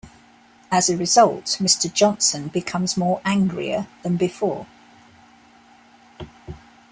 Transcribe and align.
As 0.71 0.89
a 0.89 0.97
result, 0.97 1.45
Mr. 1.61 1.93
Johnson 1.93 2.47
becomes 2.47 2.97
more 2.97 3.21
angrier 3.23 3.85
than 4.01 4.17
before. 4.17 4.65